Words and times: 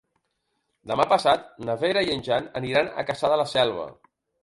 Demà 0.91 1.05
passat 1.11 1.45
na 1.69 1.77
Vera 1.83 2.05
i 2.07 2.11
en 2.17 2.27
Jan 2.31 2.51
aniran 2.65 2.93
a 3.05 3.09
Cassà 3.13 3.35
de 3.37 3.43
la 3.45 3.51
Selva. 3.57 3.91